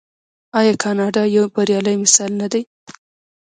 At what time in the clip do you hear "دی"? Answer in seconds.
2.51-2.61